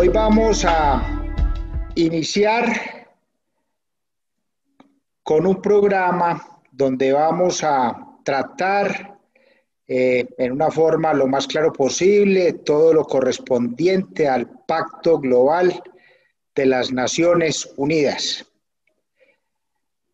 Hoy 0.00 0.08
vamos 0.08 0.64
a 0.66 1.02
iniciar 1.94 2.64
con 5.22 5.46
un 5.46 5.60
programa 5.60 6.62
donde 6.72 7.12
vamos 7.12 7.62
a 7.62 8.16
tratar 8.24 9.18
eh, 9.86 10.26
en 10.38 10.52
una 10.52 10.70
forma 10.70 11.12
lo 11.12 11.26
más 11.26 11.46
claro 11.46 11.70
posible 11.70 12.54
todo 12.54 12.94
lo 12.94 13.04
correspondiente 13.04 14.26
al 14.26 14.48
Pacto 14.66 15.18
Global 15.18 15.82
de 16.54 16.64
las 16.64 16.90
Naciones 16.90 17.70
Unidas. 17.76 18.46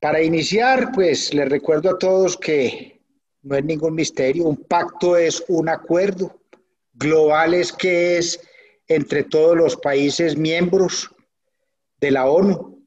Para 0.00 0.20
iniciar, 0.20 0.90
pues 0.92 1.32
les 1.32 1.48
recuerdo 1.48 1.90
a 1.90 1.98
todos 1.98 2.36
que 2.36 3.00
no 3.42 3.54
es 3.54 3.64
ningún 3.64 3.94
misterio, 3.94 4.46
un 4.46 4.56
pacto 4.56 5.16
es 5.16 5.44
un 5.46 5.68
acuerdo, 5.68 6.40
global 6.92 7.54
es 7.54 7.72
que 7.72 8.18
es 8.18 8.40
entre 8.88 9.24
todos 9.24 9.56
los 9.56 9.76
países 9.76 10.36
miembros 10.36 11.10
de 12.00 12.10
la 12.10 12.26
ONU, 12.26 12.84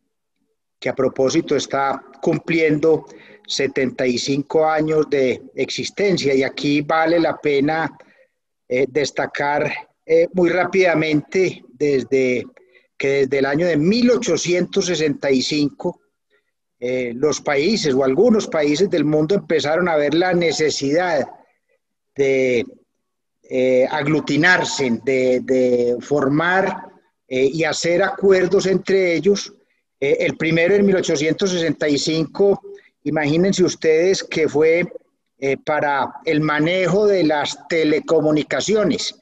que 0.80 0.90
a 0.90 0.96
propósito 0.96 1.56
está 1.56 2.04
cumpliendo 2.22 3.06
75 3.48 4.66
años 4.66 5.10
de 5.10 5.42
existencia. 5.56 6.34
Y 6.34 6.44
aquí 6.44 6.82
vale 6.82 7.18
la 7.20 7.38
pena 7.38 7.98
eh, 8.68 8.86
destacar 8.88 9.72
eh, 10.06 10.28
muy 10.34 10.50
rápidamente 10.50 11.64
desde 11.68 12.44
que 12.98 13.26
desde 13.26 13.40
el 13.40 13.46
año 13.46 13.66
de 13.66 13.78
1865 13.78 16.02
eh, 16.82 17.14
los 17.16 17.42
países 17.42 17.94
o 17.94 18.04
algunos 18.04 18.48
países 18.48 18.90
del 18.90 19.06
mundo 19.06 19.36
empezaron 19.36 19.88
a 19.90 19.96
ver 19.96 20.14
la 20.14 20.34
necesidad 20.34 21.26
de 22.16 22.66
eh, 23.52 23.88
aglutinarse, 23.90 25.02
de, 25.04 25.98
formar 26.02 26.86
eh, 27.28 27.50
y 27.52 27.64
hacer 27.64 28.04
acuerdos 28.04 28.68
entre 28.68 29.16
ellos. 29.16 29.52
Eh, 30.00 30.18
el 30.20 30.38
primero 30.38 30.76
en 30.76 30.86
1865, 30.86 32.62
imagínense 33.06 33.64
ustedes 33.64 34.24
que 34.24 34.48
fue 34.48 34.84
para 35.66 36.14
el 36.26 36.42
manejo 36.42 37.08
de 37.08 37.24
las 37.24 37.58
telecomunicaciones. 37.70 39.16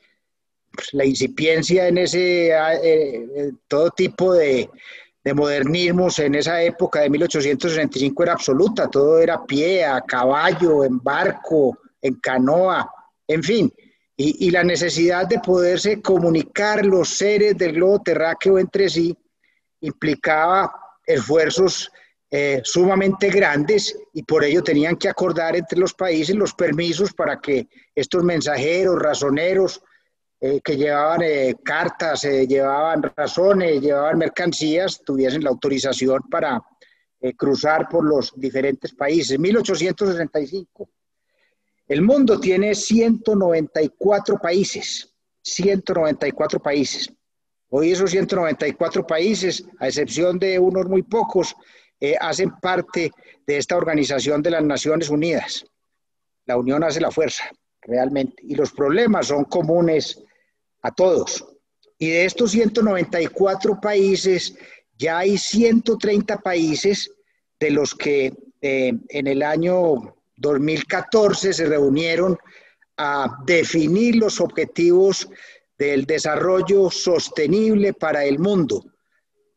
Pues, 0.74 0.94
la 0.94 1.06
incipiencia 1.06 1.88
en 1.88 2.00
ese, 2.00 2.52
todo 3.70 3.92
tipo 3.92 4.34
de, 4.34 4.70
de 5.24 5.34
modernismos 5.34 6.20
en 6.20 6.36
esa 6.36 6.62
época 6.62 7.00
de 7.00 7.12
1865 7.12 8.24
era 8.24 8.34
absoluta, 8.34 8.90
todo 8.90 9.20
era 9.20 9.46
pie, 9.46 9.86
a 9.86 10.02
caballo, 10.02 10.84
en 10.84 11.00
barco, 11.00 11.78
en 12.02 12.16
canoa, 12.16 12.92
en 13.26 13.44
fin, 13.44 13.72
y, 14.20 14.50
la 14.50 14.64
necesidad 14.64 15.28
de 15.28 15.40
poderse 15.40 16.02
comunicar 16.02 16.84
los 16.84 17.10
seres 17.10 17.56
del 17.56 17.74
globo 17.74 18.02
terráqueo 18.02 18.58
entre 18.58 18.90
sí 18.90 19.16
implicaba 19.82 20.74
esfuerzos 21.06 21.92
eh, 22.32 22.62
sumamente 22.64 23.30
grandes 23.30 23.96
y 24.14 24.24
por 24.24 24.44
ello 24.44 24.64
tenían 24.64 24.98
que 24.98 25.08
acordar 25.08 25.56
entre 25.56 25.78
los 25.78 25.94
países 25.94 26.36
los 26.36 26.56
permisos 26.56 27.14
para 27.14 27.40
que 27.40 27.68
estos 27.94 28.24
mensajeros, 28.24 29.00
razoneros, 29.00 29.84
eh, 30.42 30.62
que 30.64 30.76
llevaban 30.76 31.22
eh, 31.24 31.56
cartas, 31.64 32.24
llevaban 32.24 33.04
razones, 33.16 33.80
llevaban 33.80 34.18
mercancías, 34.18 35.00
tuviesen 35.06 35.44
la 35.44 35.52
autorización 35.52 36.24
para 36.30 36.60
cruzar 37.36 37.88
por 37.90 38.04
los 38.04 38.34
diferentes 38.36 38.94
países. 38.94 39.40
1865 39.40 40.90
el 41.88 42.02
mundo 42.02 42.40
tiene 42.40 42.76
194 42.76 44.38
países, 44.40 45.14
194 45.42 46.60
países. 46.60 47.10
Hoy 47.70 47.92
esos 47.92 48.12
194 48.12 49.08
países, 49.08 49.64
a 49.80 49.88
excepción 49.88 50.38
de 50.38 50.60
unos 50.60 50.88
muy 50.88 51.04
pocos, 51.04 51.56
eh, 52.00 52.16
hacen 52.20 52.52
parte 52.62 53.12
de 53.46 53.58
esta 53.58 53.78
organización 53.78 54.42
de 54.42 54.52
las 54.52 54.64
Naciones 54.64 55.10
Unidas. 55.10 55.66
La 56.46 56.58
unión 56.58 56.84
hace 56.84 57.02
la 57.02 57.12
fuerza, 57.12 57.50
realmente. 57.82 58.44
Y 58.44 58.56
los 58.56 58.72
problemas 58.72 59.28
son 59.28 59.46
comunes 59.46 60.22
a 60.82 60.92
todos. 60.92 61.46
Y 61.98 62.10
de 62.10 62.26
estos 62.26 62.52
194 62.52 63.80
países, 63.82 64.56
ya 64.98 65.20
hay 65.20 65.38
130 65.38 66.38
países 66.40 67.12
de 67.60 67.72
los 67.72 67.96
que 67.96 68.34
eh, 68.62 68.94
en 69.10 69.28
el 69.28 69.42
año 69.42 70.17
2014 70.38 71.54
se 71.54 71.66
reunieron 71.66 72.38
a 72.98 73.44
definir 73.46 74.16
los 74.16 74.40
objetivos 74.40 75.28
del 75.78 76.06
desarrollo 76.06 76.90
sostenible 76.90 77.94
para 77.94 78.26
el 78.26 78.40
mundo 78.40 78.84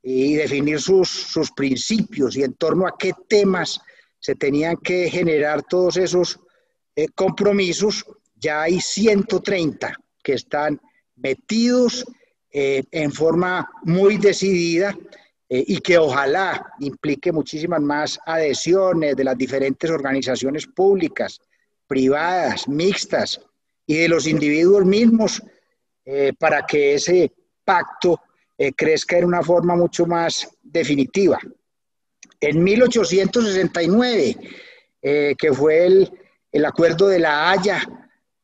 y 0.02 0.34
definir 0.34 0.80
sus, 0.80 1.08
sus 1.08 1.50
principios 1.52 2.36
y 2.36 2.42
en 2.42 2.54
torno 2.54 2.86
a 2.86 2.96
qué 2.98 3.12
temas 3.28 3.80
se 4.18 4.34
tenían 4.34 4.76
que 4.76 5.08
generar 5.08 5.62
todos 5.62 5.96
esos 5.96 6.38
eh, 6.94 7.08
compromisos. 7.14 8.04
Ya 8.36 8.62
hay 8.62 8.80
130 8.80 9.94
que 10.22 10.34
están 10.34 10.80
metidos 11.16 12.04
eh, 12.52 12.84
en 12.90 13.12
forma 13.12 13.70
muy 13.84 14.16
decidida 14.16 14.96
eh, 15.52 15.64
y 15.66 15.80
que 15.80 15.98
ojalá 15.98 16.74
implique 16.78 17.32
muchísimas 17.32 17.80
más 17.80 18.20
adhesiones 18.24 19.16
de 19.16 19.24
las 19.24 19.36
diferentes 19.36 19.90
organizaciones 19.90 20.64
públicas, 20.64 21.40
privadas, 21.88 22.68
mixtas 22.68 23.40
y 23.84 23.96
de 23.96 24.08
los 24.08 24.28
individuos 24.28 24.84
mismos 24.84 25.42
eh, 26.04 26.32
para 26.38 26.64
que 26.64 26.94
ese 26.94 27.32
pacto 27.64 28.20
eh, 28.56 28.72
crezca 28.74 29.18
en 29.18 29.24
una 29.24 29.42
forma 29.42 29.74
mucho 29.74 30.06
más 30.06 30.48
definitiva. 30.62 31.40
En 32.40 32.62
1869, 32.62 34.36
que 35.02 35.52
fue 35.52 35.84
el, 35.84 36.10
el 36.52 36.64
acuerdo 36.64 37.08
de 37.08 37.18
la 37.18 37.50
Haya, 37.50 37.82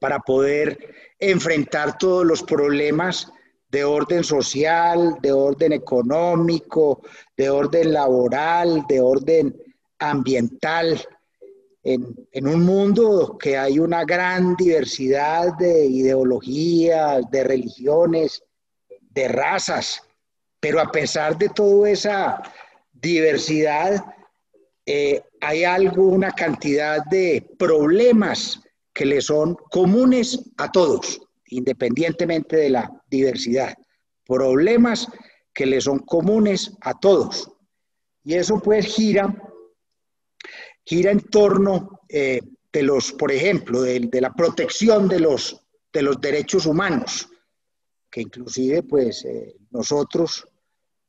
para 0.00 0.18
poder 0.18 0.94
enfrentar 1.18 1.96
todos 1.98 2.26
los 2.26 2.42
problemas 2.42 3.30
de 3.74 3.82
orden 3.82 4.22
social, 4.22 5.18
de 5.20 5.32
orden 5.32 5.72
económico, 5.72 7.02
de 7.36 7.50
orden 7.50 7.92
laboral, 7.92 8.84
de 8.88 9.00
orden 9.00 9.60
ambiental, 9.98 11.04
en, 11.82 12.46
un 12.46 12.62
mundo 12.62 13.36
que 13.36 13.58
hay 13.58 13.80
una 13.80 14.04
gran 14.04 14.54
diversidad 14.54 15.54
de 15.58 15.86
ideologías, 15.86 17.28
de 17.32 17.42
religiones, 17.42 18.44
de 19.10 19.26
razas, 19.26 20.00
pero 20.60 20.80
a 20.80 20.92
pesar 20.92 21.36
de 21.36 21.48
toda 21.48 21.90
esa 21.90 22.42
diversidad, 22.92 24.04
eh, 24.86 25.20
hay 25.40 25.64
alguna 25.64 26.30
cantidad 26.30 27.04
de 27.06 27.44
problemas 27.58 28.60
que 28.92 29.04
le 29.04 29.20
son 29.20 29.56
comunes 29.72 30.40
a 30.58 30.70
todos, 30.70 31.20
independientemente 31.46 32.56
de 32.56 32.70
la 32.70 33.02
diversidad. 33.08 33.74
Problemas 34.26 35.08
que 35.52 35.66
le 35.66 35.80
son 35.80 36.00
comunes 36.00 36.72
a 36.80 36.98
todos. 36.98 37.50
Y 38.24 38.34
eso 38.34 38.60
pues 38.60 38.86
gira, 38.86 39.34
gira 40.84 41.10
en 41.10 41.20
torno 41.20 42.00
eh, 42.08 42.40
de 42.72 42.82
los, 42.82 43.12
por 43.12 43.30
ejemplo, 43.30 43.82
de, 43.82 44.08
la 44.20 44.32
protección 44.32 45.08
de 45.08 45.20
los, 45.20 45.60
de 45.92 46.02
los 46.02 46.20
derechos 46.20 46.66
humanos, 46.66 47.28
que 48.10 48.22
inclusive 48.22 48.82
pues 48.82 49.24
eh, 49.24 49.54
nosotros, 49.70 50.46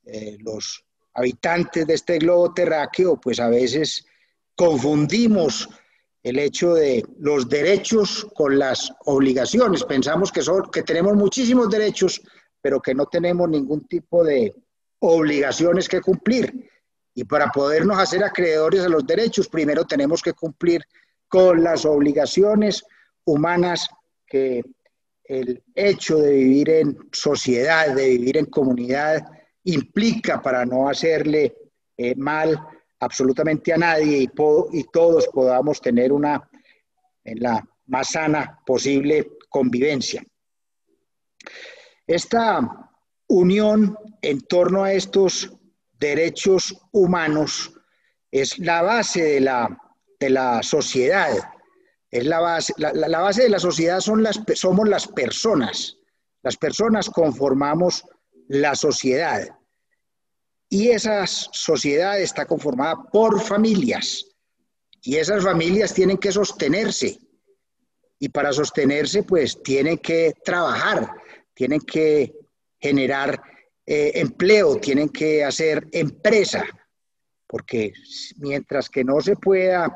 eh, 0.05 0.37
los 0.41 0.85
habitantes 1.13 1.87
de 1.87 1.93
este 1.95 2.19
globo 2.19 2.53
terráqueo, 2.53 3.19
pues 3.19 3.39
a 3.39 3.49
veces 3.49 4.05
confundimos 4.55 5.69
el 6.25 6.39
hecho 6.39 6.73
de 6.73 7.05
los 7.19 7.47
derechos 7.47 8.25
con 8.33 8.57
las 8.57 8.91
obligaciones. 9.05 9.83
Pensamos 9.83 10.31
que, 10.31 10.41
son, 10.41 10.71
que 10.71 10.81
tenemos 10.81 11.15
muchísimos 11.15 11.69
derechos, 11.69 12.19
pero 12.59 12.81
que 12.81 12.95
no 12.95 13.05
tenemos 13.05 13.47
ningún 13.47 13.87
tipo 13.87 14.23
de 14.23 14.51
obligaciones 14.97 15.87
que 15.87 16.01
cumplir. 16.01 16.67
Y 17.13 17.25
para 17.25 17.51
podernos 17.51 17.99
hacer 17.99 18.23
acreedores 18.23 18.81
a 18.81 18.89
los 18.89 19.05
derechos, 19.05 19.47
primero 19.47 19.85
tenemos 19.85 20.23
que 20.23 20.33
cumplir 20.33 20.81
con 21.27 21.63
las 21.63 21.85
obligaciones 21.85 22.83
humanas 23.23 23.87
que 24.25 24.63
el 25.25 25.61
hecho 25.75 26.17
de 26.17 26.33
vivir 26.33 26.69
en 26.71 26.97
sociedad, 27.11 27.93
de 27.93 28.09
vivir 28.09 28.37
en 28.37 28.45
comunidad, 28.47 29.23
implica 29.63 30.41
para 30.41 30.65
no 30.65 30.89
hacerle 30.89 31.55
eh, 31.95 32.15
mal 32.15 32.59
absolutamente 33.05 33.71
a 33.71 33.77
nadie 33.77 34.17
y, 34.17 34.83
todos 34.91 35.27
podamos 35.27 35.79
tener 35.79 36.11
una, 36.11 36.49
en 37.23 37.39
la 37.39 37.65
más 37.87 38.09
sana 38.09 38.59
posible 38.65 39.31
convivencia. 39.49 40.23
Esta 42.07 42.91
unión 43.27 43.97
en 44.21 44.41
torno 44.41 44.83
a 44.83 44.93
estos 44.93 45.51
derechos 45.99 46.75
humanos 46.91 47.73
es 48.31 48.57
la 48.59 48.81
base 48.81 49.23
de 49.23 49.39
la, 49.39 49.77
de 50.19 50.29
la 50.29 50.61
sociedad. 50.63 51.31
Es 52.11 52.25
la 52.25 52.39
base, 52.39 52.73
base 52.79 53.43
de 53.43 53.49
la 53.49 53.59
sociedad 53.59 53.99
son 53.99 54.23
las, 54.23 54.41
somos 54.55 54.87
las 54.87 55.07
personas. 55.07 55.97
Las 56.41 56.57
personas 56.57 57.09
conformamos 57.09 58.05
la 58.47 58.75
sociedad. 58.75 59.54
Y 60.69 60.89
esa 60.89 61.25
sociedad 61.27 62.19
está 62.19 62.45
conformada 62.45 62.95
por 63.11 63.41
familias. 63.41 64.25
Y 65.01 65.17
esas 65.17 65.43
familias 65.43 65.93
tienen 65.93 66.17
que 66.17 66.31
sostenerse. 66.31 67.19
Y 68.19 68.29
para 68.29 68.51
sostenerse, 68.51 69.23
pues 69.23 69.61
tienen 69.61 69.99
que 69.99 70.33
trabajar, 70.43 71.11
tienen 71.53 71.81
que 71.81 72.33
generar 72.79 73.41
eh, 73.85 74.13
empleo, 74.15 74.77
tienen 74.77 75.09
que 75.09 75.43
hacer 75.43 75.87
empresa, 75.91 76.65
porque 77.45 77.93
mientras 78.37 78.89
que 78.89 79.03
no 79.03 79.21
se 79.21 79.35
pueda 79.35 79.95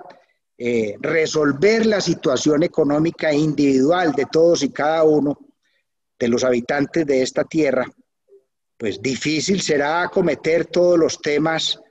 eh, 0.58 0.96
resolver 1.00 1.86
la 1.86 2.02
situación 2.02 2.64
económica 2.64 3.34
individual 3.34 4.12
de 4.12 4.26
todos 4.32 4.62
y 4.62 4.70
cada 4.70 5.04
uno 5.04 5.40
de 6.20 6.28
los 6.28 6.44
habitantes 6.44 7.06
de 7.06 7.22
esta 7.22 7.46
tierra, 7.46 7.90
pues 8.80 9.02
difícil 9.02 9.62
será 9.62 10.04
acometer 10.04 10.66
todos 10.66 10.98
los 10.98 11.22
temas 11.22 11.82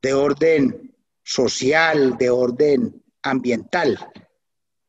de 0.00 0.14
orden 0.14 0.94
social, 1.24 2.16
de 2.16 2.30
orden 2.30 3.02
ambiental. 3.22 3.98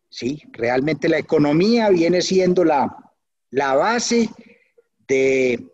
¿Sí? 0.07 0.43
Realmente 0.51 1.09
la 1.09 1.17
economía 1.17 1.89
viene 1.89 2.21
siendo 2.21 2.63
la, 2.63 2.95
la 3.49 3.73
base 3.73 4.29
de 5.07 5.67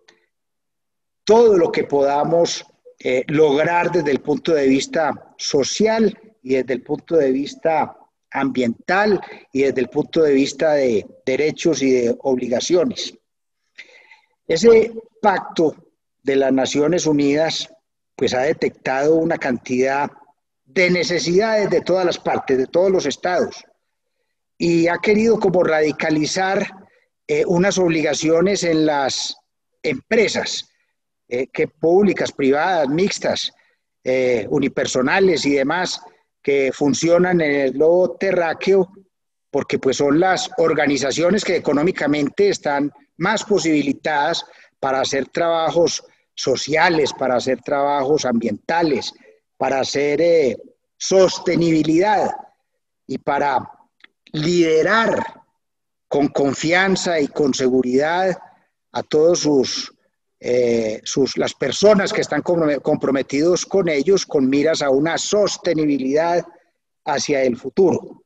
todo 1.26 1.58
lo 1.58 1.70
que 1.70 1.84
podamos 1.84 2.66
eh, 3.00 3.26
lograr 3.28 3.92
desde 3.92 4.12
el 4.12 4.22
punto 4.22 4.54
de 4.54 4.68
vista 4.68 5.34
social 5.38 6.18
y 6.44 6.56
desde 6.56 6.76
el 6.76 6.82
punto 6.82 7.18
de 7.18 7.32
vista 7.32 7.94
ambiental 8.32 9.20
y 9.52 9.64
desde 9.64 9.82
el 9.82 9.90
punto 9.90 10.24
de 10.24 10.32
vista 10.32 10.76
de 10.76 11.06
derechos 11.26 11.82
y 11.82 11.92
de 11.92 12.16
obligaciones. 12.20 13.14
Ese 14.48 14.94
pacto 15.22 15.76
de 16.24 16.36
las 16.38 16.54
Naciones 16.54 17.06
Unidas 17.06 17.70
pues 18.16 18.34
ha 18.34 18.42
detectado 18.42 19.16
una 19.16 19.38
cantidad 19.38 20.10
de 20.66 20.90
necesidades 20.90 21.70
de 21.70 21.82
todas 21.82 22.06
las 22.06 22.18
partes, 22.18 22.58
de 22.58 22.68
todos 22.68 22.92
los 22.92 23.06
estados, 23.06 23.64
y 24.58 24.88
ha 24.88 24.98
querido 24.98 25.40
como 25.40 25.64
radicalizar 25.64 26.66
eh, 27.28 27.46
unas 27.46 27.78
obligaciones 27.78 28.64
en 28.64 28.86
las 28.86 29.38
empresas, 29.84 30.68
eh, 31.28 31.48
que 31.48 31.68
públicas, 31.68 32.32
privadas, 32.32 32.88
mixtas, 32.90 33.52
eh, 34.04 34.48
unipersonales 34.50 35.46
y 35.46 35.54
demás, 35.54 36.02
que 36.42 36.72
funcionan 36.74 37.42
en 37.42 37.52
el 37.52 37.74
globo 37.74 38.16
terráqueo, 38.18 38.90
porque 39.52 39.78
pues 39.78 39.98
son 39.98 40.20
las 40.20 40.50
organizaciones 40.58 41.44
que 41.44 41.56
económicamente 41.56 42.50
están 42.50 42.92
más 43.18 43.44
posibilitadas 43.44 44.46
para 44.80 45.02
hacer 45.02 45.28
trabajos 45.28 46.04
sociales, 46.36 47.12
para 47.14 47.36
hacer 47.36 47.62
trabajos 47.62 48.26
ambientales, 48.26 49.14
para 49.58 49.80
hacer 49.80 50.58
sostenibilidad 50.98 52.32
y 53.08 53.18
para 53.18 53.72
liderar 54.32 55.42
con 56.08 56.28
confianza 56.28 57.20
y 57.20 57.28
con 57.28 57.54
seguridad 57.54 58.38
a 58.92 59.04
todos 59.04 59.40
sus, 59.40 59.94
eh, 60.40 61.02
sus 61.04 61.38
las 61.38 61.54
personas 61.54 62.14
que 62.14 62.22
están 62.22 62.42
comprometidos 62.42 63.66
con 63.66 63.90
ellos 63.90 64.26
con 64.26 64.50
miras 64.50 64.82
a 64.82 64.90
una 64.90 65.18
sostenibilidad 65.18 66.46
hacia 67.06 67.44
el 67.44 67.58
futuro. 67.58 68.24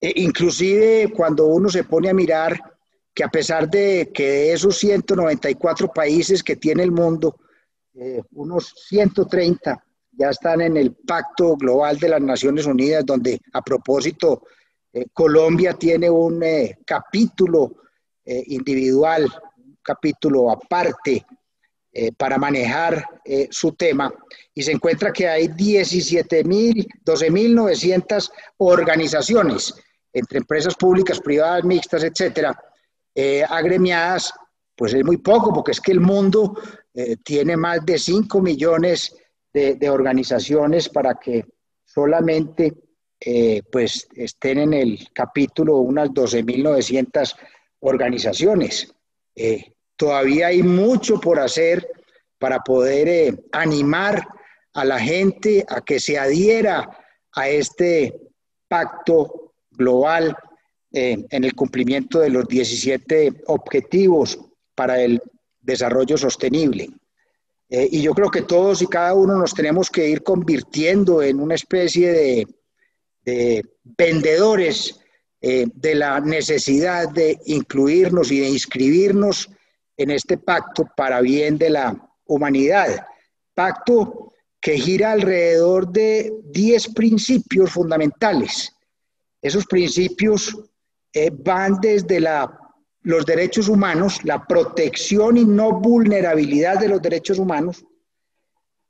E 0.00 0.12
inclusive 0.22 1.12
cuando 1.14 1.46
uno 1.46 1.68
se 1.68 1.84
pone 1.84 2.08
a 2.08 2.14
mirar 2.14 2.77
que 3.18 3.24
a 3.24 3.28
pesar 3.28 3.68
de 3.68 4.12
que 4.14 4.22
de 4.22 4.52
esos 4.52 4.78
194 4.78 5.88
países 5.88 6.40
que 6.40 6.54
tiene 6.54 6.84
el 6.84 6.92
mundo, 6.92 7.36
eh, 7.94 8.22
unos 8.34 8.72
130 8.86 9.84
ya 10.12 10.30
están 10.30 10.60
en 10.60 10.76
el 10.76 10.94
Pacto 10.94 11.56
Global 11.56 11.98
de 11.98 12.10
las 12.10 12.20
Naciones 12.20 12.64
Unidas, 12.66 13.04
donde 13.04 13.40
a 13.54 13.60
propósito 13.60 14.44
eh, 14.92 15.06
Colombia 15.12 15.72
tiene 15.72 16.08
un 16.08 16.40
eh, 16.44 16.78
capítulo 16.86 17.74
individual, 18.24 19.24
un 19.56 19.78
capítulo 19.82 20.52
aparte 20.52 21.26
para 22.18 22.36
manejar 22.36 23.02
su 23.48 23.72
tema 23.72 24.12
y 24.54 24.62
se 24.62 24.72
encuentra 24.72 25.14
que 25.14 25.26
hay 25.26 25.48
17.000, 25.48 26.86
12.900 27.06 28.30
organizaciones 28.58 29.74
entre 30.12 30.38
empresas 30.38 30.74
públicas, 30.74 31.18
privadas, 31.20 31.64
mixtas, 31.64 32.04
etcétera, 32.04 32.54
agremiadas, 33.48 34.32
pues 34.76 34.94
es 34.94 35.04
muy 35.04 35.16
poco, 35.16 35.52
porque 35.52 35.72
es 35.72 35.80
que 35.80 35.92
el 35.92 36.00
mundo 36.00 36.54
tiene 37.24 37.56
más 37.56 37.84
de 37.84 37.98
5 37.98 38.40
millones 38.40 39.12
de, 39.52 39.90
organizaciones 39.90 40.88
para 40.88 41.14
que 41.14 41.44
solamente 41.84 42.74
eh, 43.20 43.62
pues 43.70 44.08
estén 44.14 44.58
en 44.58 44.74
el 44.74 45.08
capítulo 45.12 45.78
unas 45.78 46.10
12.900 46.10 47.34
organizaciones. 47.80 48.92
Eh, 49.34 49.72
todavía 49.96 50.48
hay 50.48 50.62
mucho 50.62 51.20
por 51.20 51.40
hacer 51.40 51.88
para 52.38 52.60
poder 52.60 53.08
eh, 53.08 53.44
animar 53.52 54.26
a 54.74 54.84
la 54.84 55.00
gente 55.00 55.64
a 55.68 55.80
que 55.80 55.98
se 55.98 56.18
adhiera 56.18 56.88
a 57.32 57.48
este 57.48 58.14
pacto 58.68 59.54
global 59.70 60.36
en 60.90 61.44
el 61.44 61.54
cumplimiento 61.54 62.20
de 62.20 62.30
los 62.30 62.48
17 62.48 63.42
objetivos 63.48 64.38
para 64.74 65.00
el 65.02 65.20
desarrollo 65.60 66.16
sostenible. 66.16 66.88
y 67.68 68.00
yo 68.00 68.14
creo 68.14 68.30
que 68.30 68.42
todos 68.42 68.80
y 68.80 68.86
cada 68.86 69.12
uno 69.12 69.36
nos 69.36 69.52
tenemos 69.52 69.90
que 69.90 70.08
ir 70.08 70.22
convirtiendo 70.22 71.22
en 71.22 71.40
una 71.40 71.54
especie 71.54 72.46
de 73.24 73.62
vendedores 73.84 74.98
eh, 75.40 75.66
de 75.72 75.94
la 75.94 76.18
necesidad 76.18 77.08
de 77.10 77.38
incluirnos 77.46 78.32
y 78.32 78.40
de 78.40 78.48
inscribirnos 78.48 79.48
en 79.96 80.10
este 80.10 80.36
pacto 80.36 80.84
para 80.96 81.20
bien 81.20 81.56
de 81.56 81.70
la 81.70 82.10
humanidad. 82.24 83.06
Pacto 83.54 84.32
que 84.60 84.76
gira 84.76 85.12
alrededor 85.12 85.92
de 85.92 86.32
10 86.46 86.88
principios 86.88 87.70
fundamentales. 87.70 88.74
Esos 89.40 89.64
principios 89.66 90.58
eh, 91.12 91.30
van 91.32 91.80
desde 91.80 92.20
los 93.02 93.24
derechos 93.24 93.68
humanos, 93.68 94.22
la 94.24 94.44
protección 94.46 95.36
y 95.36 95.44
no 95.44 95.72
vulnerabilidad 95.72 96.78
de 96.78 96.88
los 96.88 97.00
derechos 97.00 97.38
humanos, 97.38 97.84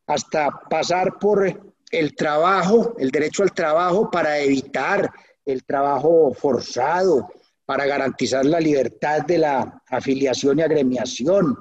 hasta 0.06 0.50
pasar 0.70 1.18
por 1.18 1.72
el 1.90 2.16
trabajo, 2.16 2.94
el 2.98 3.10
derecho 3.10 3.42
al 3.42 3.52
trabajo 3.52 4.10
para 4.10 4.38
evitar 4.38 5.10
el 5.44 5.64
trabajo 5.64 6.34
forzado, 6.34 7.28
para 7.64 7.86
garantizar 7.86 8.44
la 8.44 8.60
libertad 8.60 9.22
de 9.22 9.38
la 9.38 9.82
afiliación 9.88 10.58
y 10.58 10.62
agremiación, 10.62 11.56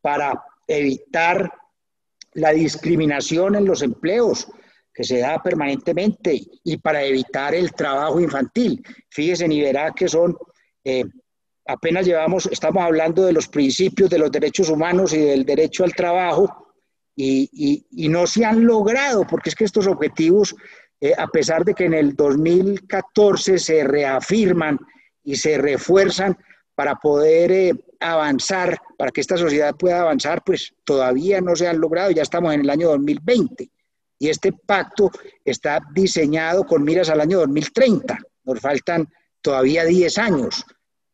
para 0.00 0.42
evitar 0.66 1.50
la 2.34 2.50
discriminación 2.50 3.56
en 3.56 3.64
los 3.64 3.82
empleos 3.82 4.48
que 4.96 5.04
se 5.04 5.18
da 5.18 5.42
permanentemente 5.42 6.40
y 6.64 6.78
para 6.78 7.04
evitar 7.04 7.54
el 7.54 7.72
trabajo 7.74 8.18
infantil. 8.18 8.82
Fíjese 9.10 9.44
y 9.44 9.60
verá 9.60 9.92
que 9.92 10.08
son, 10.08 10.34
eh, 10.82 11.04
apenas 11.66 12.06
llevamos, 12.06 12.48
estamos 12.50 12.82
hablando 12.82 13.26
de 13.26 13.34
los 13.34 13.46
principios 13.46 14.08
de 14.08 14.18
los 14.18 14.32
derechos 14.32 14.70
humanos 14.70 15.12
y 15.12 15.18
del 15.18 15.44
derecho 15.44 15.84
al 15.84 15.92
trabajo 15.92 16.72
y, 17.14 17.84
no 18.08 18.26
se 18.26 18.46
han 18.46 18.64
logrado, 18.64 19.26
porque 19.26 19.50
es 19.50 19.54
que 19.54 19.64
estos 19.64 19.86
objetivos, 19.86 20.54
eh, 20.98 21.12
a 21.16 21.26
pesar 21.26 21.62
de 21.66 21.74
que 21.74 21.84
en 21.84 21.94
el 21.94 22.16
2014 22.16 23.58
se 23.58 23.84
reafirman 23.84 24.78
y 25.22 25.36
se 25.36 25.58
refuerzan 25.58 26.38
para 26.74 26.94
poder 26.96 27.52
eh, 27.52 27.72
avanzar, 28.00 28.78
para 28.96 29.10
que 29.10 29.20
esta 29.20 29.36
sociedad 29.36 29.74
pueda 29.74 30.00
avanzar, 30.00 30.42
pues 30.42 30.74
todavía 30.84 31.42
no 31.42 31.54
se 31.54 31.68
han 31.68 31.80
logrado, 31.80 32.10
ya 32.12 32.22
estamos 32.22 32.54
en 32.54 32.60
el 32.60 32.70
año 32.70 32.88
2020 32.88 33.70
y 34.18 34.28
este 34.28 34.52
pacto 34.52 35.10
está 35.44 35.80
diseñado 35.92 36.64
con 36.64 36.82
miras 36.82 37.10
al 37.10 37.20
año 37.20 37.38
2030. 37.40 38.18
Nos 38.44 38.60
faltan 38.60 39.08
todavía 39.42 39.84
10 39.84 40.18
años, 40.18 40.64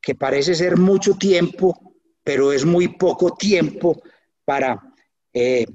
que 0.01 0.15
parece 0.15 0.55
ser 0.55 0.77
mucho 0.77 1.15
tiempo, 1.15 1.95
pero 2.23 2.53
es 2.53 2.65
muy 2.65 2.89
poco 2.89 3.35
tiempo 3.35 4.01
para 4.45 4.81
eh, 5.33 5.67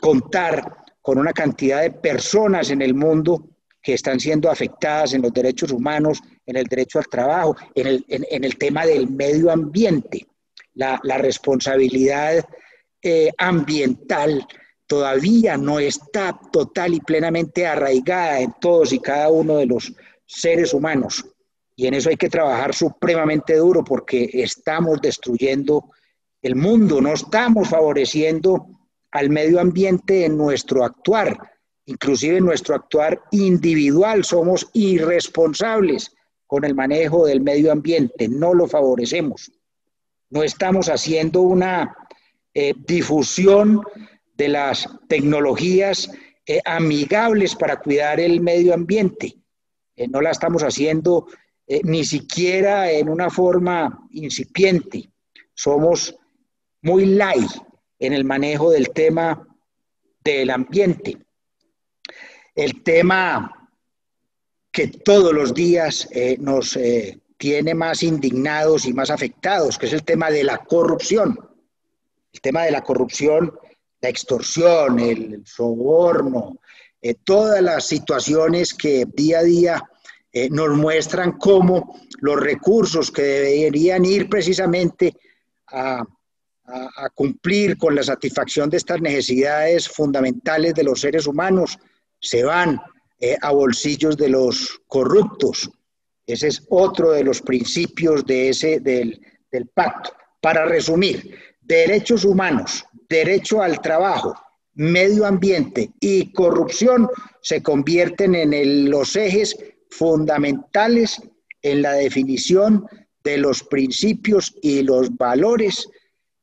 contar 0.00 0.84
con 1.00 1.18
una 1.18 1.32
cantidad 1.32 1.82
de 1.82 1.90
personas 1.90 2.70
en 2.70 2.82
el 2.82 2.94
mundo 2.94 3.48
que 3.82 3.94
están 3.94 4.20
siendo 4.20 4.50
afectadas 4.50 5.14
en 5.14 5.22
los 5.22 5.32
derechos 5.32 5.72
humanos, 5.72 6.20
en 6.44 6.56
el 6.56 6.66
derecho 6.66 6.98
al 6.98 7.06
trabajo, 7.06 7.56
en 7.74 8.04
el, 8.44 8.58
tema 8.58 8.84
del 8.84 9.08
medio 9.08 9.50
ambiente, 9.50 10.26
la, 10.74 11.00
la 11.02 11.16
responsabilidad 11.18 12.44
eh, 13.02 13.30
ambiental 13.38 14.46
todavía 14.88 15.56
no 15.56 15.78
está 15.78 16.36
total 16.50 16.94
y 16.94 17.00
plenamente 17.00 17.66
arraigada 17.66 18.40
en 18.40 18.54
todos 18.58 18.92
y 18.92 18.98
cada 18.98 19.28
uno 19.28 19.58
de 19.58 19.66
los 19.66 19.92
seres 20.26 20.74
humanos. 20.74 21.24
Y 21.76 21.86
en 21.86 21.94
eso 21.94 22.08
hay 22.08 22.16
que 22.16 22.30
trabajar 22.30 22.74
supremamente 22.74 23.54
duro 23.56 23.84
porque 23.84 24.28
estamos 24.32 25.00
destruyendo 25.00 25.92
el 26.42 26.56
mundo, 26.56 27.00
no 27.00 27.12
estamos 27.12 27.68
favoreciendo 27.68 28.66
al 29.12 29.30
medio 29.30 29.60
ambiente 29.60 30.24
en 30.24 30.36
nuestro 30.36 30.84
actuar, 30.84 31.38
inclusive 31.86 32.38
en 32.38 32.46
nuestro 32.46 32.74
actuar 32.74 33.20
individual, 33.30 34.24
somos 34.24 34.68
irresponsables 34.72 36.12
con 36.46 36.64
el 36.64 36.74
manejo 36.74 37.26
del 37.26 37.42
medio 37.42 37.70
ambiente, 37.70 38.26
no 38.26 38.54
lo 38.54 38.66
favorecemos. 38.66 39.52
No 40.30 40.42
estamos 40.42 40.88
haciendo 40.88 41.42
una 41.42 41.94
eh, 42.54 42.74
difusión 42.86 43.82
de 44.38 44.48
las 44.48 44.88
tecnologías 45.08 46.10
eh, 46.46 46.60
amigables 46.64 47.54
para 47.54 47.76
cuidar 47.76 48.20
el 48.20 48.40
medio 48.40 48.72
ambiente. 48.72 49.36
Eh, 49.96 50.08
no 50.08 50.22
la 50.22 50.30
estamos 50.30 50.62
haciendo 50.62 51.26
ni 51.82 52.02
siquiera 52.02 52.90
en 52.90 53.10
una 53.10 53.28
forma 53.28 54.08
incipiente. 54.12 55.10
Somos 55.52 56.16
muy 56.80 57.04
light 57.04 57.50
en 57.98 58.14
el 58.14 58.24
manejo 58.24 58.70
del 58.70 58.88
tema 58.90 59.46
del 60.24 60.50
ambiente. 60.50 61.18
El 62.54 62.82
tema 62.82 63.58
que 64.70 64.88
todos 64.88 65.32
los 65.32 65.54
días 65.54 66.08
eh, 66.12 66.36
nos 66.38 66.76
eh, 66.76 67.18
tiene 67.36 67.74
más 67.74 68.02
indignados 68.02 68.86
y 68.86 68.92
más 68.92 69.10
afectados, 69.10 69.78
que 69.78 69.86
es 69.86 69.92
el 69.92 70.04
tema 70.04 70.30
de 70.30 70.44
la 70.44 70.58
corrupción. 70.58 71.38
El 72.32 72.40
tema 72.40 72.62
de 72.62 72.70
la 72.70 72.82
corrupción, 72.82 73.58
la 74.00 74.08
extorsión, 74.08 74.98
el, 75.00 75.42
soborno, 75.46 76.58
eh, 77.00 77.14
todas 77.24 77.62
las 77.62 77.86
situaciones 77.86 78.74
que 78.74 79.06
día 79.14 79.40
a 79.40 79.44
día 79.44 79.82
nos 80.50 80.68
muestran 80.76 81.32
cómo 81.32 81.98
los 82.20 82.38
recursos 82.38 83.10
que 83.10 83.22
deberían 83.22 84.04
ir 84.04 84.28
precisamente 84.28 85.16
a 85.66 86.04
a, 86.68 87.08
cumplir 87.10 87.76
con 87.76 87.94
la 87.94 88.02
satisfacción 88.02 88.68
de 88.68 88.76
estas 88.76 89.00
necesidades 89.00 89.88
fundamentales 89.88 90.74
de 90.74 90.84
los 90.84 91.00
seres 91.00 91.26
humanos 91.26 91.78
se 92.20 92.44
van 92.44 92.80
eh, 93.20 93.36
a 93.40 93.50
bolsillos 93.52 94.16
de 94.16 94.28
los 94.28 94.80
corruptos. 94.86 95.70
Ese 96.26 96.48
es 96.48 96.66
otro 96.68 97.12
de 97.12 97.24
los 97.24 97.40
principios 97.40 98.24
de 98.26 98.50
ese, 98.50 98.80
del, 98.80 99.20
del 99.50 99.66
pacto. 99.68 100.12
Para 100.40 100.66
resumir, 100.66 101.34
derechos 101.68 102.24
humanos, 102.24 102.84
derecho 103.08 103.62
al 103.62 103.80
trabajo, 103.80 104.34
medio 104.74 105.26
ambiente 105.26 105.90
y 106.00 106.32
corrupción 106.32 107.08
se 107.42 107.62
convierten 107.62 108.34
en 108.34 108.90
los 108.90 109.14
ejes 109.16 109.56
fundamentales 109.90 111.20
en 111.62 111.82
la 111.82 111.92
definición 111.92 112.86
de 113.22 113.38
los 113.38 113.62
principios 113.62 114.54
y 114.62 114.82
los 114.82 115.14
valores 115.16 115.88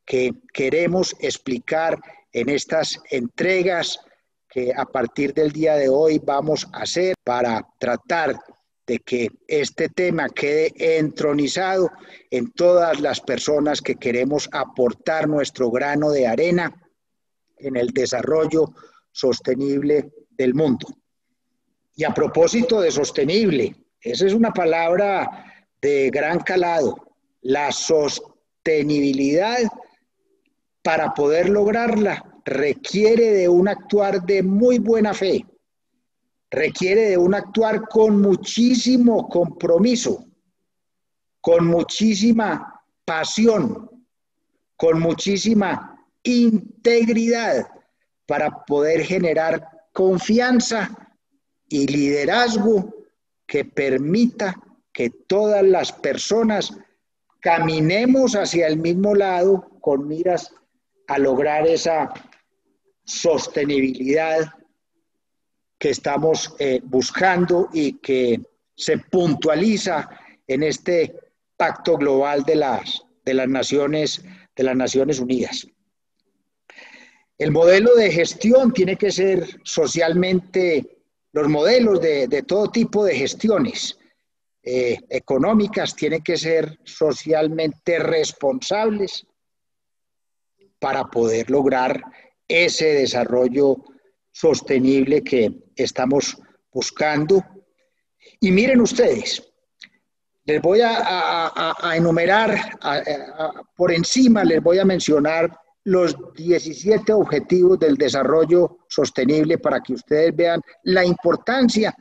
que 0.05 0.32
queremos 0.53 1.15
explicar 1.20 2.00
en 2.32 2.50
estas 2.50 3.00
entregas 3.10 4.00
que 4.50 4.72
a 4.75 4.86
partir 4.86 5.34
del 5.34 5.51
día 5.51 5.75
de 5.75 5.89
hoy 5.89 6.20
vamos 6.24 6.67
a 6.74 6.84
hacer 6.84 7.15
para 7.24 7.67
tratar 7.79 8.38
de 8.88 9.00
que 9.00 9.32
este 9.48 9.89
tema 9.89 10.30
quede 10.30 10.72
entronizado 10.98 11.92
en 12.30 12.51
todas 12.51 13.00
las 13.01 13.20
personas 13.22 13.82
que 13.82 13.96
queremos 13.96 14.48
aportar 14.51 15.27
nuestro 15.27 15.72
grano 15.72 16.12
de 16.12 16.27
arena 16.27 16.72
en 17.58 17.75
el 17.77 17.88
desarrollo 17.88 18.74
sostenible 19.12 20.12
del 20.32 20.54
mundo. 20.54 20.88
Y 21.96 22.04
a 22.04 22.13
propósito 22.13 22.82
de 22.82 22.92
sostenible, 22.92 23.75
esa 24.01 24.27
es 24.27 24.34
una 24.34 24.51
palabra 24.51 25.46
de 25.82 26.12
gran 26.12 26.39
calado. 26.39 26.96
La 27.42 27.72
sostenibilidad 27.72 29.60
para 30.84 31.13
poder 31.13 31.50
lograrla 31.50 32.24
requiere 32.46 33.32
de 33.32 33.50
un 33.50 33.68
actuar 33.68 34.24
de 34.24 34.44
muy 34.44 34.77
buena 34.77 35.13
fe, 35.13 35.46
requiere 36.49 37.09
de 37.09 37.17
un 37.17 37.33
actuar 37.33 37.87
con 37.87 38.21
muchísimo 38.21 39.27
compromiso, 39.29 40.25
con 41.41 41.67
muchísima 41.67 42.83
pasión, 43.03 43.89
con 44.75 44.99
muchísima 44.99 45.95
integridad 46.23 47.67
para 48.25 48.65
poder 48.65 49.03
generar 49.03 49.69
confianza 49.93 50.89
y 51.67 51.87
liderazgo 51.87 52.93
que 53.45 53.65
permita 53.65 54.55
que 54.91 55.09
todas 55.09 55.63
las 55.63 55.91
personas 55.91 56.71
caminemos 57.39 58.35
hacia 58.35 58.67
el 58.67 58.77
mismo 58.77 59.13
lado 59.13 59.69
con 59.81 60.07
miras 60.07 60.51
a 61.07 61.19
lograr 61.19 61.67
esa 61.67 62.11
sostenibilidad 63.03 64.51
que 65.86 65.92
estamos 65.92 66.56
eh, 66.58 66.82
buscando 66.84 67.70
y 67.72 68.00
que 68.00 68.42
se 68.75 68.98
puntualiza 68.98 70.10
en 70.48 70.63
este 70.63 71.13
pacto 71.56 71.96
global 71.96 72.42
de 72.42 72.56
las, 72.56 73.04
de 73.24 73.36
las, 73.36 73.48
naciones, 73.48 74.25
de 74.56 74.63
las 74.63 74.75
Naciones 74.75 75.20
Unidas. 75.20 75.68
El 77.38 77.51
modelo 77.51 77.94
de 77.94 78.12
gestión 78.12 78.74
tiene 78.74 78.96
que 78.96 79.12
ser 79.12 79.60
socialmente, 79.62 80.98
los 81.34 81.48
modelos 81.50 82.01
de, 82.01 82.44
todo 82.48 82.72
tipo 82.72 83.06
de 83.06 83.15
gestiones 83.15 83.96
eh, 84.63 84.98
económicas 85.10 85.96
tienen 85.96 86.24
que 86.24 86.38
ser 86.38 86.80
socialmente 86.84 88.00
responsables, 88.00 89.27
para 90.80 91.04
poder 91.04 91.51
lograr 91.51 92.01
ese 92.48 92.86
desarrollo 92.88 93.77
sostenible 94.36 95.24
que 95.24 95.50
estamos 95.77 96.38
buscando. 96.70 97.42
Y 98.42 98.51
miren 98.51 98.82
ustedes, 98.82 99.42
les 100.44 100.62
voy 100.62 100.82
a, 100.84 101.74
enumerar 101.96 102.77
por 103.77 103.94
encima, 103.94 104.44
les 104.44 104.62
voy 104.62 104.80
a 104.80 104.86
mencionar 104.86 105.58
los 105.86 106.18
17 106.34 107.13
objetivos 107.13 107.80
del 107.80 107.96
desarrollo 107.96 108.80
sostenible 108.89 109.58
para 109.58 109.80
que 109.80 109.94
ustedes 109.94 110.36
vean 110.36 110.62
la 110.84 111.06
importancia 111.06 111.96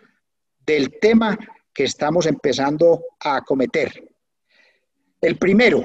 del 0.67 0.99
tema 0.99 1.39
que 1.73 1.85
estamos 1.85 2.27
empezando 2.27 3.01
a 3.21 3.37
acometer. 3.37 4.13
El 5.21 5.39
primero 5.39 5.85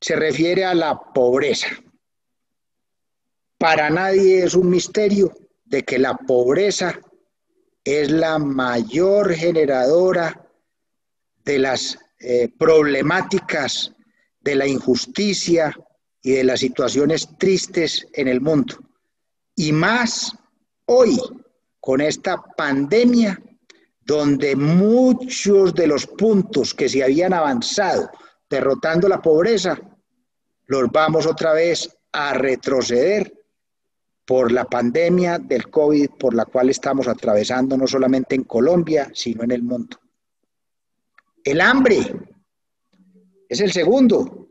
se 0.00 0.14
refiere 0.14 0.64
a 0.64 0.74
la 0.74 0.96
pobreza. 0.96 1.68
para 3.58 3.90
nadie 3.90 4.44
es 4.44 4.54
un 4.54 4.70
misterio 4.70 5.30
de 5.70 5.84
que 5.84 5.98
la 5.98 6.14
pobreza 6.14 7.00
es 7.84 8.10
la 8.10 8.38
mayor 8.38 9.32
generadora 9.32 10.46
de 11.44 11.58
las 11.60 11.98
eh, 12.18 12.48
problemáticas 12.58 13.92
de 14.40 14.56
la 14.56 14.66
injusticia 14.66 15.74
y 16.22 16.32
de 16.32 16.44
las 16.44 16.60
situaciones 16.60 17.28
tristes 17.38 18.06
en 18.12 18.28
el 18.28 18.40
mundo. 18.40 18.78
Y 19.54 19.72
más 19.72 20.32
hoy, 20.86 21.18
con 21.78 22.00
esta 22.00 22.42
pandemia, 22.56 23.40
donde 24.00 24.56
muchos 24.56 25.72
de 25.74 25.86
los 25.86 26.06
puntos 26.06 26.74
que 26.74 26.88
se 26.88 27.04
habían 27.04 27.32
avanzado 27.32 28.10
derrotando 28.50 29.08
la 29.08 29.22
pobreza, 29.22 29.80
los 30.66 30.90
vamos 30.90 31.26
otra 31.26 31.52
vez 31.52 31.88
a 32.12 32.34
retroceder 32.34 33.39
por 34.30 34.52
la 34.52 34.64
pandemia 34.64 35.40
del 35.40 35.68
COVID 35.68 36.10
por 36.10 36.34
la 36.34 36.44
cual 36.44 36.70
estamos 36.70 37.08
atravesando 37.08 37.76
no 37.76 37.88
solamente 37.88 38.36
en 38.36 38.44
Colombia, 38.44 39.10
sino 39.12 39.42
en 39.42 39.50
el 39.50 39.64
mundo. 39.64 39.98
El 41.42 41.60
hambre 41.60 41.98
es 43.48 43.60
el 43.60 43.72
segundo 43.72 44.50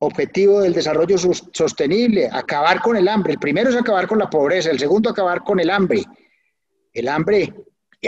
objetivo 0.00 0.62
del 0.62 0.72
desarrollo 0.72 1.16
sostenible, 1.16 2.28
acabar 2.32 2.80
con 2.80 2.96
el 2.96 3.06
hambre. 3.06 3.34
El 3.34 3.38
primero 3.38 3.70
es 3.70 3.76
acabar 3.76 4.08
con 4.08 4.18
la 4.18 4.28
pobreza, 4.28 4.68
el 4.68 4.80
segundo 4.80 5.10
acabar 5.10 5.44
con 5.44 5.60
el 5.60 5.70
hambre. 5.70 6.02
El 6.92 7.06
hambre, 7.06 7.54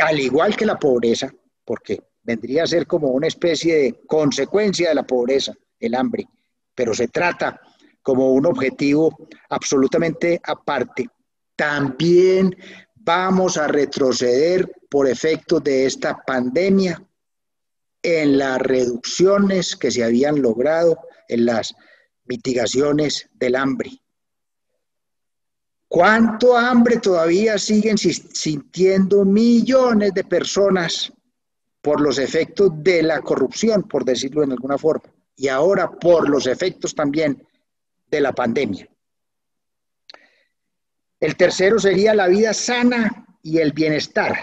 al 0.02 0.18
igual 0.18 0.56
que 0.56 0.66
la 0.66 0.76
pobreza, 0.76 1.32
porque 1.64 2.02
vendría 2.24 2.64
a 2.64 2.66
ser 2.66 2.84
como 2.84 3.10
una 3.10 3.28
especie 3.28 3.76
de 3.76 4.00
consecuencia 4.08 4.88
de 4.88 4.96
la 4.96 5.06
pobreza, 5.06 5.54
el 5.78 5.94
hambre, 5.94 6.24
pero 6.74 6.92
se 6.92 7.06
trata 7.06 7.60
como 8.02 8.32
un 8.32 8.44
objetivo 8.44 9.16
absolutamente 9.48 10.40
aparte, 10.42 11.08
también 11.62 12.56
vamos 12.96 13.56
a 13.56 13.68
retroceder 13.68 14.68
por 14.90 15.06
efecto 15.06 15.60
de 15.60 15.86
esta 15.86 16.20
pandemia 16.26 17.00
en 18.02 18.36
las 18.36 18.58
reducciones 18.58 19.76
que 19.76 19.92
se 19.92 20.02
habían 20.02 20.42
logrado 20.42 20.98
en 21.28 21.46
las 21.46 21.72
mitigaciones 22.24 23.28
del 23.34 23.54
hambre. 23.54 23.92
¿Cuánto 25.86 26.58
hambre 26.58 26.96
todavía 26.96 27.56
siguen 27.58 27.96
sintiendo 27.96 29.24
millones 29.24 30.14
de 30.14 30.24
personas 30.24 31.12
por 31.80 32.00
los 32.00 32.18
efectos 32.18 32.72
de 32.74 33.04
la 33.04 33.20
corrupción, 33.20 33.84
por 33.84 34.04
decirlo 34.04 34.42
en 34.42 34.50
alguna 34.50 34.78
forma? 34.78 35.12
Y 35.36 35.46
ahora 35.46 35.88
por 35.92 36.28
los 36.28 36.48
efectos 36.48 36.92
también 36.92 37.46
de 38.10 38.20
la 38.20 38.32
pandemia. 38.32 38.88
El 41.22 41.36
tercero 41.36 41.78
sería 41.78 42.16
la 42.16 42.26
vida 42.26 42.52
sana 42.52 43.24
y 43.44 43.58
el 43.58 43.70
bienestar. 43.70 44.34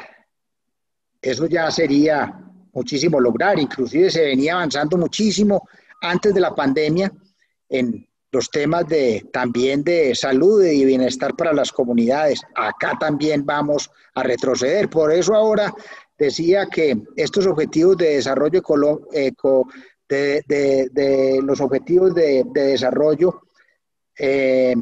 Eso 1.22 1.46
ya 1.46 1.70
sería 1.72 2.40
muchísimo 2.72 3.20
lograr, 3.20 3.60
inclusive 3.60 4.10
se 4.10 4.22
venía 4.22 4.54
avanzando 4.54 4.96
muchísimo 4.96 5.68
antes 6.02 6.34
de 6.34 6.40
la 6.40 6.56
pandemia 6.56 7.12
en 7.68 8.08
los 8.32 8.50
temas 8.50 8.88
de 8.88 9.28
también 9.34 9.84
de 9.84 10.16
salud 10.16 10.64
y 10.64 10.86
bienestar 10.86 11.36
para 11.36 11.52
las 11.52 11.74
comunidades. 11.74 12.40
Acá 12.56 12.94
también 12.98 13.46
vamos 13.46 13.92
a 14.16 14.24
retroceder. 14.24 14.90
Por 14.90 15.12
eso 15.12 15.36
ahora 15.36 15.74
decía 16.18 16.66
que 16.68 16.98
estos 17.18 17.46
objetivos 17.46 17.98
de 17.98 18.16
desarrollo 18.16 18.62
eco, 19.12 19.68
de, 20.08 21.42
los 21.44 21.60
objetivos 21.60 22.16
de, 22.16 22.46
desarrollo 22.54 23.42
eh, 24.18 24.76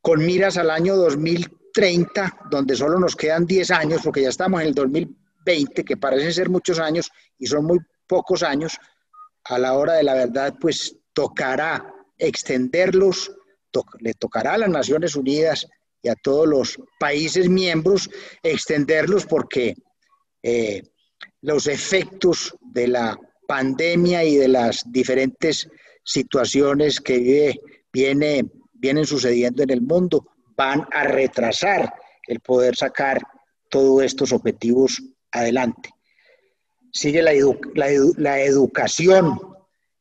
con 0.00 0.24
miras 0.24 0.56
al 0.56 0.70
año 0.70 0.96
2030, 0.96 2.46
donde 2.50 2.76
solo 2.76 2.98
nos 2.98 3.16
quedan 3.16 3.46
10 3.46 3.70
años, 3.70 4.00
porque 4.02 4.22
ya 4.22 4.28
estamos 4.28 4.60
en 4.60 4.68
el 4.68 4.74
2020, 4.74 5.84
que 5.84 5.96
parecen 5.96 6.32
ser 6.32 6.48
muchos 6.48 6.78
años 6.78 7.10
y 7.38 7.46
son 7.46 7.64
muy 7.64 7.78
pocos 8.06 8.42
años, 8.42 8.78
a 9.44 9.58
la 9.58 9.74
hora 9.74 9.94
de 9.94 10.02
la 10.02 10.14
verdad, 10.14 10.54
pues 10.60 10.96
tocará 11.12 11.94
extenderlos, 12.18 13.32
le 14.00 14.14
tocará 14.14 14.54
a 14.54 14.58
las 14.58 14.68
Naciones 14.68 15.16
Unidas 15.16 15.66
y 16.02 16.08
a 16.08 16.14
todos 16.14 16.46
los 16.46 16.78
países 16.98 17.48
miembros 17.48 18.10
extenderlos 18.42 19.26
porque 19.26 19.74
eh, 20.42 20.82
los 21.42 21.66
efectos 21.66 22.54
de 22.60 22.88
la 22.88 23.18
pandemia 23.46 24.24
y 24.24 24.36
de 24.36 24.48
las 24.48 24.82
diferentes 24.90 25.68
situaciones 26.04 27.00
que 27.00 27.58
viene, 27.92 28.44
vienen 28.80 29.06
sucediendo 29.06 29.62
en 29.62 29.70
el 29.70 29.82
mundo 29.82 30.26
van 30.56 30.86
a 30.90 31.04
retrasar 31.04 31.94
el 32.26 32.40
poder 32.40 32.76
sacar 32.76 33.22
todos 33.68 34.02
estos 34.02 34.32
objetivos 34.32 35.02
adelante. 35.30 35.90
Sigue 36.92 37.22
la, 37.22 37.32
la, 38.16 38.40
educación, 38.40 39.40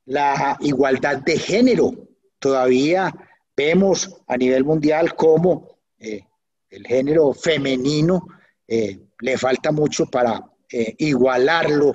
la 0.06 0.58
igualdad 0.62 1.20
de 1.20 1.38
género. 1.38 1.92
Todavía 2.40 3.14
vemos 3.56 4.22
a 4.28 4.38
nivel 4.38 4.64
mundial 4.66 5.16
cómo 5.16 5.78
eh, 6.00 6.22
el 6.70 6.88
género 6.88 7.34
femenino 7.34 8.28
eh, 8.68 9.00
le 9.20 9.38
falta 9.38 9.72
mucho 9.72 10.06
para 10.08 10.44
eh, 10.72 10.96
igualarlo 10.98 11.94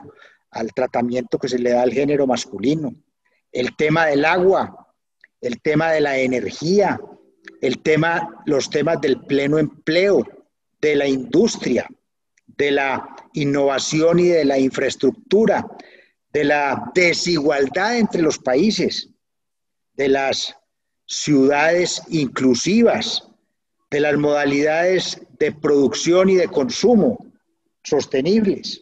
al 0.50 0.72
tratamiento 0.72 1.38
que 1.38 1.48
se 1.48 1.58
le 1.58 1.70
da 1.70 1.82
al 1.82 1.92
género 1.92 2.26
masculino. 2.26 2.94
El 3.50 3.76
tema 3.76 4.06
del 4.06 4.24
agua, 4.24 4.83
el 5.44 5.60
tema 5.60 5.92
de 5.92 6.00
la 6.00 6.16
energía, 6.16 6.98
el 7.60 7.78
tema, 7.82 8.42
los 8.46 8.70
temas 8.70 9.00
del 9.00 9.20
pleno 9.20 9.58
empleo, 9.58 10.26
de 10.80 10.96
la 10.96 11.06
industria, 11.06 11.86
de 12.46 12.70
la 12.70 13.16
innovación 13.34 14.20
y 14.20 14.28
de 14.28 14.44
la 14.44 14.58
infraestructura, 14.58 15.66
de 16.32 16.44
la 16.44 16.90
desigualdad 16.94 17.98
entre 17.98 18.22
los 18.22 18.38
países, 18.38 19.10
de 19.94 20.08
las 20.08 20.56
ciudades 21.06 22.02
inclusivas, 22.08 23.28
de 23.90 24.00
las 24.00 24.16
modalidades 24.16 25.20
de 25.38 25.52
producción 25.52 26.30
y 26.30 26.36
de 26.36 26.48
consumo 26.48 27.18
sostenibles 27.82 28.80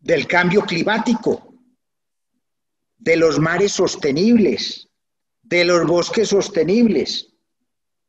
del 0.00 0.26
cambio 0.26 0.62
climático, 0.62 1.47
de 3.08 3.16
los 3.16 3.38
mares 3.38 3.72
sostenibles, 3.72 4.86
de 5.40 5.64
los 5.64 5.86
bosques 5.86 6.28
sostenibles, 6.28 7.30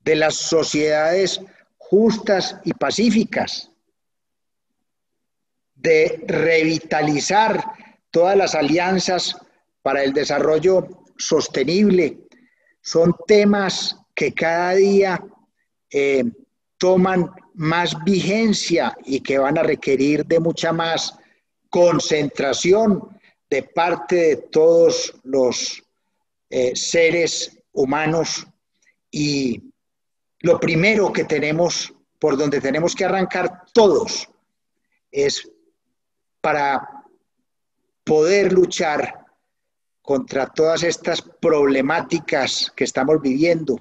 de 0.02 0.18
las 0.18 0.36
sociedades 0.36 1.40
justas 1.78 2.58
y 2.66 2.74
pacíficas, 2.74 3.72
de 5.74 6.22
revitalizar 6.28 7.64
todas 8.12 8.36
las 8.36 8.56
alianzas 8.56 9.38
para 9.84 10.04
el 10.04 10.12
desarrollo 10.12 11.06
sostenible. 11.18 12.18
Son 12.82 13.16
temas 13.26 13.96
que 14.14 14.34
cada 14.34 14.74
día 14.74 15.24
eh, 15.92 16.26
toman 16.78 17.32
más 17.54 17.96
vigencia 18.04 18.98
y 19.06 19.22
que 19.22 19.38
van 19.38 19.58
a 19.58 19.64
requerir 19.64 20.26
de 20.26 20.42
mucha 20.42 20.74
más 20.74 21.18
concentración 21.70 23.18
de 23.50 23.64
parte 23.64 24.16
de 24.16 24.36
todos 24.38 25.14
los 25.24 25.84
eh, 26.50 26.76
seres 26.76 27.60
humanos 27.72 28.46
y 29.12 29.64
lo 30.42 30.60
primero 30.60 31.12
que 31.12 31.26
tenemos, 31.26 31.94
por 32.20 32.38
donde 32.38 32.62
tenemos 32.62 32.96
que 32.96 33.06
arrancar 33.06 33.66
todos, 33.74 34.30
es 35.12 35.50
para 36.42 36.88
poder 38.04 38.54
luchar 38.54 39.26
contra 40.02 40.48
todas 40.48 40.84
estas 40.84 41.22
problemáticas 41.22 42.72
que 42.76 42.84
estamos 42.84 43.22
viviendo, 43.22 43.78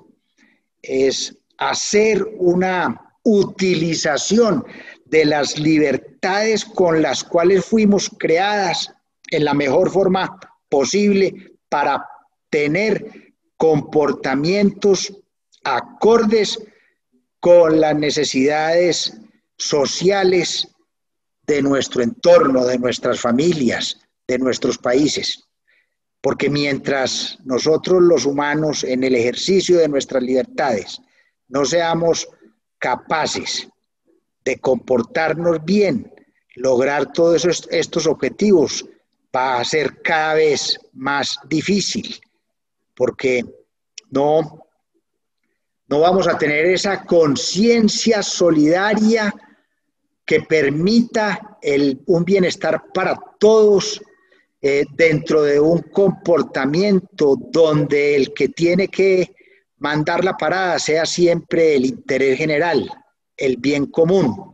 es 0.83 1.37
hacer 1.59 2.26
una 2.38 3.16
utilización 3.22 4.64
de 5.04 5.24
las 5.24 5.59
libertades 5.59 6.64
con 6.64 7.02
las 7.02 7.24
cuales 7.24 7.64
fuimos 7.64 8.11
creadas 8.18 8.92
en 9.31 9.45
la 9.45 9.55
mejor 9.55 9.91
forma 9.91 10.38
posible 10.69 11.53
para 11.69 12.07
tener 12.51 13.35
comportamientos 13.57 15.12
acordes 15.64 16.59
con 17.41 17.81
las 17.81 17.97
necesidades 17.97 19.21
sociales 19.57 20.69
de 21.47 21.62
nuestro 21.62 22.03
entorno, 22.03 22.64
de 22.64 22.79
nuestras 22.79 23.21
familias, 23.21 23.99
de 24.27 24.38
nuestros 24.38 24.79
países. 24.79 25.45
Porque 26.21 26.51
mientras 26.51 27.38
nosotros 27.45 28.03
los 28.03 28.27
humanos 28.27 28.85
en 28.85 29.05
el 29.05 29.14
ejercicio 29.14 29.79
de 29.79 29.88
nuestras 29.88 30.23
libertades 30.23 31.01
no 31.49 31.64
seamos 31.64 32.29
capaces 32.79 33.69
de 34.45 34.59
comportarnos 34.59 35.64
bien, 35.64 36.12
lograr 36.55 37.12
todos 37.12 37.45
estos 37.71 38.07
objetivos 38.07 38.85
va 39.35 39.59
a 39.59 39.64
ser 39.64 40.01
cada 40.03 40.35
vez 40.35 40.79
más 40.93 41.38
difícil, 41.49 42.21
porque 42.95 43.45
no 44.11 44.69
no 45.88 46.01
vamos 46.01 46.29
a 46.29 46.37
tener 46.37 46.67
esa 46.67 47.05
conciencia 47.05 48.23
solidaria 48.23 49.35
que 50.25 50.43
permita 50.43 51.57
el, 51.62 52.03
un 52.07 52.25
bienestar 52.25 52.85
para 52.93 53.19
todos 53.38 54.01
eh, 54.61 54.85
dentro 54.95 55.43
de 55.43 55.59
un 55.59 55.81
comportamiento 55.83 57.37
donde 57.51 58.17
el 58.17 58.35
que 58.35 58.51
tiene 58.51 58.88
que 58.88 59.35
mandar 59.79 60.25
la 60.25 60.37
parada 60.37 60.79
sea 60.79 61.07
siempre 61.07 61.77
el 61.77 61.87
interés 61.87 62.37
general, 62.37 62.91
el 63.35 63.57
bien 63.57 63.87
común, 63.87 64.53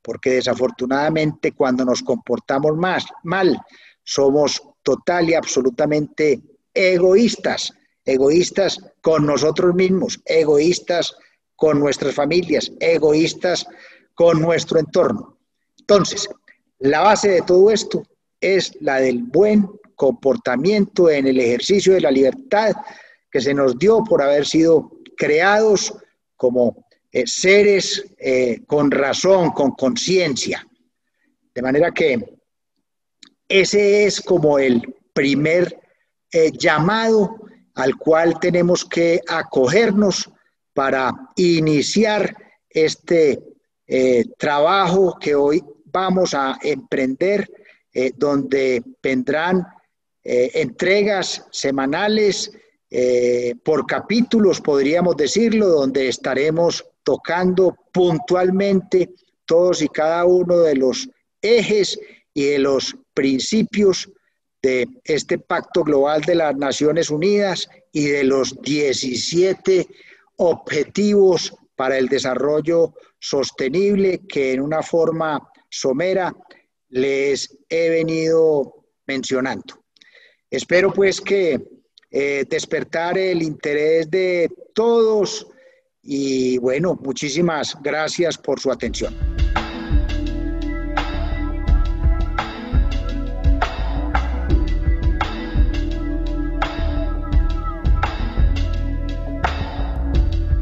porque 0.00 0.30
desafortunadamente 0.30 1.52
cuando 1.52 1.84
nos 1.84 2.02
comportamos 2.02 2.76
más, 2.76 3.04
mal, 3.24 3.60
somos 4.08 4.62
total 4.82 5.28
y 5.28 5.34
absolutamente 5.34 6.40
egoístas, 6.72 7.74
egoístas 8.06 8.80
con 9.02 9.26
nosotros 9.26 9.74
mismos, 9.74 10.18
egoístas 10.24 11.14
con 11.54 11.78
nuestras 11.78 12.14
familias, 12.14 12.72
egoístas 12.80 13.66
con 14.14 14.40
nuestro 14.40 14.78
entorno. 14.78 15.36
Entonces, 15.78 16.26
la 16.78 17.00
base 17.00 17.28
de 17.28 17.42
todo 17.42 17.70
esto 17.70 18.02
es 18.40 18.72
la 18.80 18.98
del 18.98 19.24
buen 19.24 19.68
comportamiento 19.94 21.10
en 21.10 21.26
el 21.26 21.38
ejercicio 21.38 21.92
de 21.92 22.00
la 22.00 22.10
libertad 22.10 22.72
que 23.30 23.42
se 23.42 23.52
nos 23.52 23.78
dio 23.78 24.02
por 24.04 24.22
haber 24.22 24.46
sido 24.46 24.90
creados 25.18 25.92
como 26.34 26.86
eh, 27.12 27.26
seres 27.26 28.06
eh, 28.16 28.60
con 28.66 28.90
razón, 28.90 29.50
con 29.50 29.72
conciencia. 29.72 30.66
De 31.54 31.60
manera 31.60 31.90
que 31.90 32.37
ese 33.48 34.04
es 34.04 34.20
como 34.20 34.58
el 34.58 34.94
primer 35.12 35.78
eh, 36.32 36.52
llamado 36.52 37.36
al 37.74 37.96
cual 37.96 38.38
tenemos 38.40 38.84
que 38.84 39.20
acogernos 39.28 40.30
para 40.74 41.12
iniciar 41.36 42.36
este 42.68 43.42
trabajo 44.36 45.16
que 45.18 45.34
hoy 45.34 45.64
vamos 45.86 46.34
a 46.34 46.58
emprender 46.62 47.48
eh, 47.92 48.12
donde 48.16 48.82
vendrán 49.02 49.66
eh, 50.22 50.50
entregas 50.54 51.46
semanales 51.50 52.52
eh, 52.90 53.54
por 53.64 53.86
capítulos, 53.86 54.60
podríamos 54.60 55.16
decirlo, 55.16 55.68
donde 55.68 56.08
estaremos 56.08 56.84
tocando 57.02 57.76
puntualmente 57.92 59.10
todos 59.46 59.82
y 59.82 59.88
cada 59.88 60.24
uno 60.26 60.58
de 60.58 60.76
los 60.76 61.08
ejes 61.40 61.98
y 62.38 62.44
de 62.44 62.60
los 62.60 62.96
principios 63.14 64.08
de 64.62 64.86
este 65.02 65.40
pacto 65.40 65.82
global 65.82 66.20
de 66.20 66.36
las 66.36 66.56
Naciones 66.56 67.10
Unidas 67.10 67.68
y 67.90 68.06
de 68.06 68.22
los 68.22 68.62
17 68.62 69.88
objetivos 70.36 71.52
para 71.74 71.98
el 71.98 72.06
desarrollo 72.06 72.94
sostenible 73.18 74.20
que 74.28 74.52
en 74.52 74.60
una 74.60 74.84
forma 74.84 75.50
somera 75.68 76.32
les 76.90 77.58
he 77.68 77.90
venido 77.90 78.84
mencionando. 79.08 79.82
Espero 80.48 80.92
pues 80.92 81.20
que 81.20 81.60
eh, 82.12 82.44
despertar 82.48 83.18
el 83.18 83.42
interés 83.42 84.08
de 84.08 84.48
todos 84.74 85.48
y 86.04 86.56
bueno, 86.58 86.96
muchísimas 87.02 87.76
gracias 87.82 88.38
por 88.38 88.60
su 88.60 88.70
atención. 88.70 89.12